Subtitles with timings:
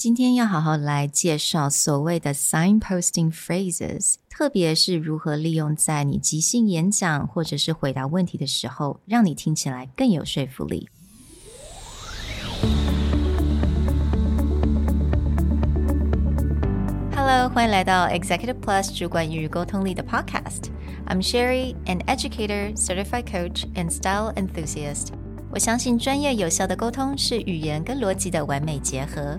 [0.00, 10.88] 今天要好好来介绍所谓的 signposting phrases，特别是如何利用在你即兴演讲或者是回答问题的时候，让你听起来更有说服力。
[17.14, 20.70] Hello，欢迎来到 Executive Plus 主管与沟通力的 Podcast。
[21.08, 25.08] I'm Sherry, an educator, certified coach, and style enthusiast。
[25.50, 29.38] 我相信专业有效的沟通是语言跟逻辑的完美结合。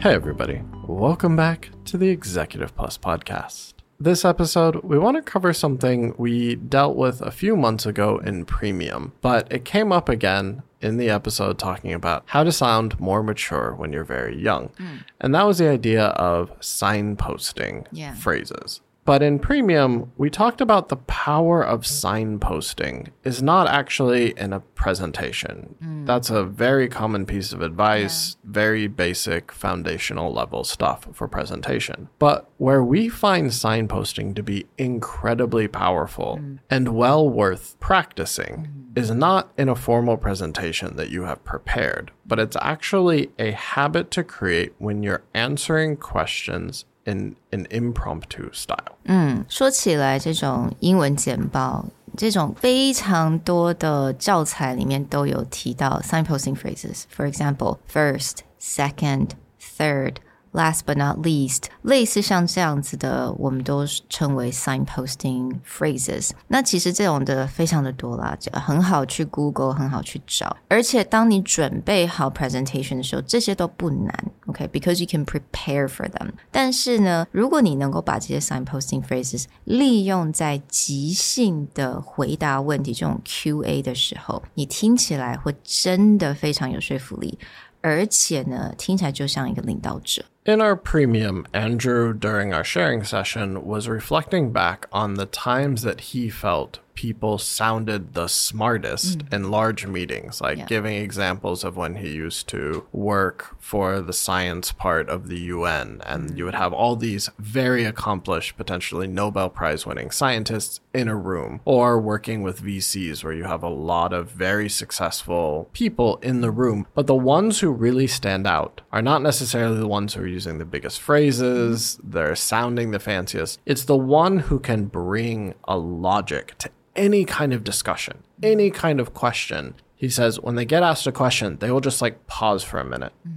[0.00, 0.62] Hey, everybody.
[0.86, 3.74] Welcome back to the Executive Plus podcast.
[4.00, 8.46] This episode, we want to cover something we dealt with a few months ago in
[8.46, 13.22] Premium, but it came up again in the episode talking about how to sound more
[13.22, 14.70] mature when you're very young.
[14.78, 15.04] Mm.
[15.20, 18.14] And that was the idea of signposting yeah.
[18.14, 18.80] phrases.
[19.10, 24.60] But in premium, we talked about the power of signposting is not actually in a
[24.60, 25.74] presentation.
[25.82, 26.06] Mm.
[26.06, 28.50] That's a very common piece of advice, yeah.
[28.52, 32.08] very basic foundational level stuff for presentation.
[32.20, 36.60] But where we find signposting to be incredibly powerful mm.
[36.70, 38.96] and well worth practicing mm.
[38.96, 44.12] is not in a formal presentation that you have prepared, but it's actually a habit
[44.12, 48.97] to create when you're answering questions in an impromptu style.
[49.05, 51.85] 嗯，说起来，这种英文简报，
[52.17, 57.03] 这种非常多的教材里面都有提到 signposting phrases.
[57.15, 59.29] For example, first, second,
[59.77, 60.15] third.
[60.55, 66.29] Last but not least，类似像这样子的，我们都称为 signposting phrases。
[66.47, 70.55] 那其实这种的非常的多啦，很好去 Google，很好去找。
[70.69, 76.32] 而且当你准备好 presentation 的时候，这些都不难 ，OK？Because you can prepare for them。
[76.50, 87.38] 但是呢，如果你能够把这些 signposting phrases 利用在即兴的回答问题这种 Q&A 的时候，你听起来会真的非常有说服力。
[87.82, 90.22] 而且呢，听起来就像一个领导者。
[90.50, 96.28] In our premium, Andrew, during our sharing session, was reflecting back on the times that he
[96.28, 99.32] felt people sounded the smartest mm.
[99.32, 100.66] in large meetings, like yeah.
[100.66, 106.02] giving examples of when he used to work for the science part of the UN.
[106.04, 106.36] And mm.
[106.36, 111.62] you would have all these very accomplished, potentially Nobel Prize winning scientists in a room,
[111.64, 116.50] or working with VCs where you have a lot of very successful people in the
[116.50, 116.86] room.
[116.94, 120.58] But the ones who really stand out are not necessarily the ones who are using
[120.58, 123.60] the biggest phrases, they're sounding the fanciest.
[123.66, 129.00] It's the one who can bring a logic to any kind of discussion, any kind
[129.00, 129.74] of question.
[129.94, 132.84] He says when they get asked a question, they will just like pause for a
[132.84, 133.12] minute.
[133.28, 133.34] Mm.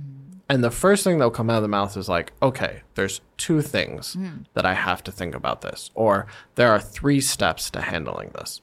[0.49, 3.61] And the first thing that'll come out of the mouth is like, okay, there's two
[3.61, 4.45] things mm.
[4.53, 6.25] that I have to think about this, or
[6.55, 8.61] there are three steps to handling this.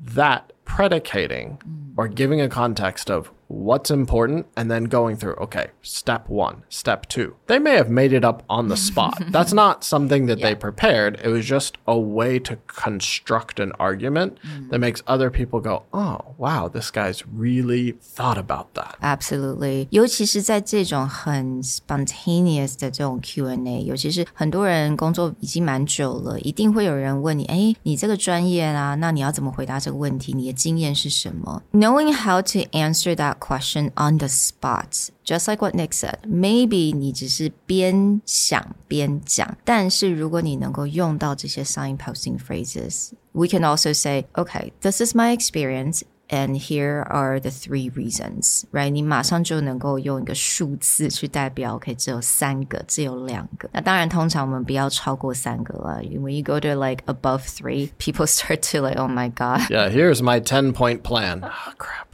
[0.00, 1.92] That predicating mm.
[1.96, 7.07] or giving a context of what's important and then going through, okay, step one, step
[7.07, 7.35] two.
[7.47, 9.21] They may have made it up on the spot.
[9.31, 10.49] That's not something that yeah.
[10.49, 11.19] they prepared.
[11.23, 14.69] It was just a way to construct an argument mm.
[14.71, 18.95] that makes other people go, oh, wow, this guy's really thought about that.
[19.01, 19.87] Absolutely.
[19.91, 30.33] 尤其是在这种很 spontaneous 的这种 Q&A，尤其是很多人工作已经蛮久了，一定会有人问你，哎，你这个专业啊，那你要怎么回答这个问题？
[30.33, 31.61] 你的经验是什么？
[31.71, 35.09] Knowing how to answer that question on the spot.
[35.23, 45.01] Just like what Nick said, maybe 你只是边想边讲，但是如果你能够用到这些 signposting phrases, we can also say, okay, this
[45.01, 48.89] is my experience and here are the three reasons, right？
[48.89, 53.69] 你马上就能够用一个数字去代表，OK，只有三个，只有两个。
[53.71, 56.01] 那当然，通常我们不要超过三个了。
[56.01, 59.69] When you go to like above three, people start to like, oh my god.
[59.69, 61.43] Yeah, here's my ten point plan.
[61.43, 62.07] Oh crap.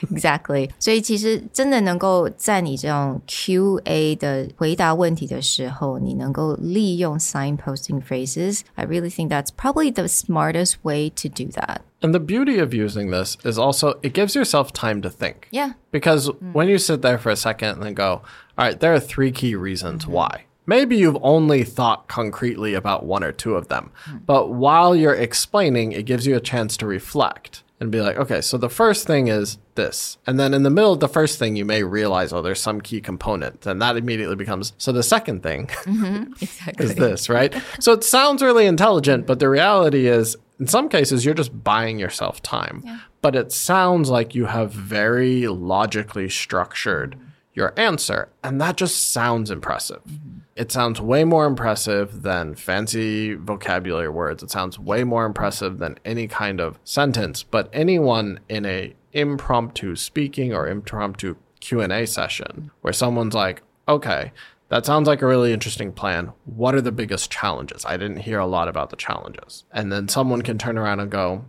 [0.11, 8.61] Exactly，所以其实真的能够在你这种 Q&A 的回答问题的时候，你能够利用 signposting phrases.
[8.75, 11.81] I really think that's probably the smartest way to do that.
[12.01, 15.47] And the beauty of using this is also it gives yourself time to think.
[15.51, 15.73] Yeah.
[15.91, 16.53] Because mm.
[16.53, 18.21] when you sit there for a second and then go,
[18.57, 20.13] all right, there are three key reasons mm-hmm.
[20.13, 20.45] why.
[20.65, 24.25] Maybe you've only thought concretely about one or two of them, mm.
[24.25, 28.40] but while you're explaining, it gives you a chance to reflect and be like, okay,
[28.40, 30.18] so the first thing is this.
[30.26, 32.80] And then in the middle of the first thing, you may realize, oh, there's some
[32.80, 33.66] key component.
[33.66, 36.86] And that immediately becomes, so the second thing mm-hmm, exactly.
[36.86, 37.54] is this, right?
[37.80, 42.00] so it sounds really intelligent, but the reality is, in some cases, you're just buying
[42.00, 42.82] yourself time.
[42.84, 42.98] Yeah.
[43.22, 47.16] But it sounds like you have very logically structured
[47.54, 48.28] your answer.
[48.42, 50.02] And that just sounds impressive.
[50.08, 50.38] Mm-hmm.
[50.58, 54.42] It sounds way more impressive than fancy vocabulary words.
[54.42, 57.44] It sounds way more impressive than any kind of sentence.
[57.44, 64.32] But anyone in a impromptu speaking or impromptu Q&A session where someone's like, "Okay,
[64.68, 66.32] that sounds like a really interesting plan.
[66.44, 67.86] What are the biggest challenges?
[67.86, 71.10] I didn't hear a lot about the challenges." And then someone can turn around and
[71.10, 71.44] go,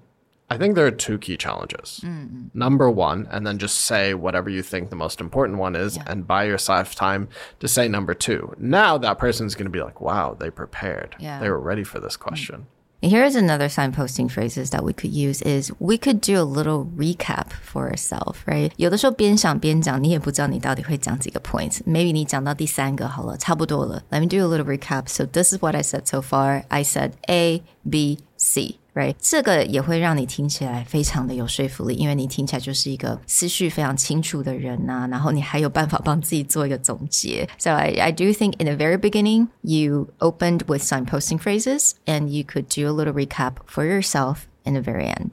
[0.50, 2.00] I think there are two key challenges.
[2.04, 2.50] Mm.
[2.54, 6.04] Number one, and then just say whatever you think the most important one is, yeah.
[6.06, 7.28] and buy yourself time
[7.60, 8.54] to say number two.
[8.58, 11.16] Now that person's going to be like, wow, they prepared.
[11.18, 11.40] Yeah.
[11.40, 12.66] They were ready for this question.
[13.02, 13.10] Mm.
[13.10, 17.52] Here's another signposting phrases that we could use is we could do a little recap
[17.52, 18.70] for ourselves, right?
[18.76, 21.82] 有的时候边想边讲，你也不知道你到底会讲几个 points.
[21.82, 24.02] Maybe 你讲到第三个好了，差不多了。
[24.10, 25.08] Let me do a little recap.
[25.08, 26.64] So this is what I said so far.
[26.68, 29.14] I said A, B, C right？
[29.18, 37.48] 这个也会让你听起来非常的有说服力，因为你听起来就是一个思绪非常清楚的人呐、啊，然后你还有办法帮自己做一个总结。
[37.58, 42.44] So I, I do think in the very beginning you opened with signposting phrases and you
[42.44, 45.32] could do a little recap for yourself in the very end.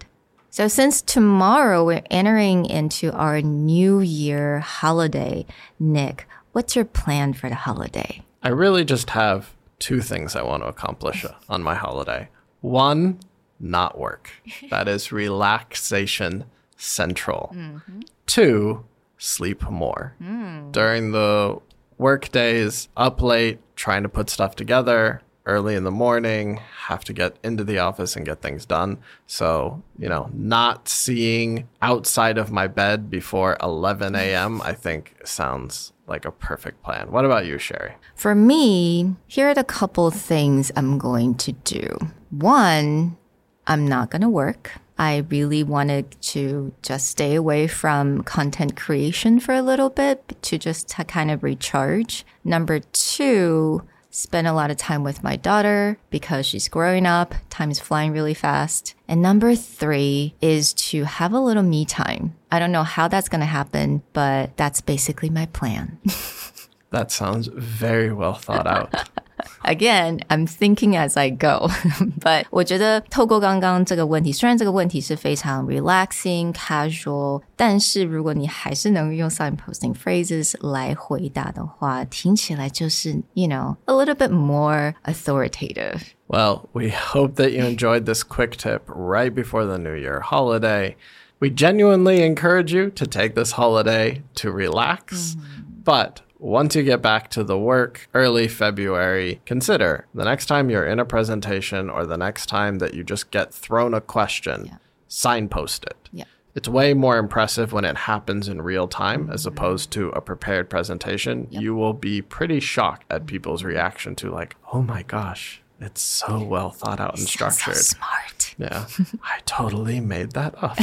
[0.50, 5.45] So since tomorrow we're entering into our new year holiday,
[5.79, 8.21] Nick, what's your plan for the holiday?
[8.44, 12.27] I really just have two things I want to accomplish on my holiday.
[12.59, 13.19] One
[13.61, 14.31] not work.
[14.70, 16.44] that is relaxation
[16.76, 17.53] central.
[17.55, 18.00] Mm-hmm.
[18.26, 18.85] Two,
[19.19, 20.14] sleep more.
[20.23, 20.73] Mm.
[20.73, 21.58] During the
[21.99, 27.12] work days, up late, trying to put stuff together, early in the morning, have to
[27.12, 28.99] get into the office and get things done.
[29.26, 35.93] So, you know, not seeing outside of my bed before 11 a.m., I think sounds
[36.06, 37.11] like a perfect plan.
[37.11, 37.94] What about you, Sherry?
[38.14, 41.97] For me, here are the couple things I'm going to do.
[42.31, 43.17] One,
[43.66, 44.72] I'm not going to work.
[44.98, 50.58] I really wanted to just stay away from content creation for a little bit to
[50.58, 52.24] just to kind of recharge.
[52.44, 57.34] Number two, spend a lot of time with my daughter because she's growing up.
[57.50, 58.94] Time is flying really fast.
[59.06, 62.34] And number three is to have a little me time.
[62.50, 65.98] I don't know how that's going to happen, but that's basically my plan.
[66.90, 69.10] that sounds very well thought out.
[69.63, 71.69] Again, I'm thinking as I go.
[72.19, 86.01] But 我觉得透过刚刚这个问题，虽然这个问题是非常 relaxing, casual，但是如果你还是能用 signposting phrases 来回答的话，听起来就是 you know a little bit more authoritative.
[86.27, 90.95] Well, we hope that you enjoyed this quick tip right before the New Year holiday.
[91.39, 95.83] We genuinely encourage you to take this holiday to relax, mm.
[95.83, 100.86] but once you get back to the work early February, consider the next time you're
[100.86, 104.76] in a presentation or the next time that you just get thrown a question, yeah.
[105.08, 105.96] signpost it.
[106.12, 106.24] Yeah.
[106.54, 110.70] It's way more impressive when it happens in real time as opposed to a prepared
[110.70, 111.48] presentation.
[111.50, 111.62] Yep.
[111.62, 116.42] You will be pretty shocked at people's reaction to like, "Oh my gosh, it's so
[116.42, 118.54] well thought out and structured." So smart.
[118.56, 118.86] Yeah.
[119.22, 120.78] I totally made that up.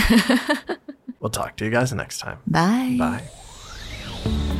[1.20, 2.38] we'll talk to you guys next time.
[2.46, 2.96] Bye.
[3.00, 4.60] Bye.